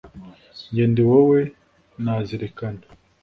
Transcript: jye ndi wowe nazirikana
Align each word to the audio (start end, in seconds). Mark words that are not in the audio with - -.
jye 0.73 0.83
ndi 0.91 1.03
wowe 1.09 1.39
nazirikana 2.03 2.83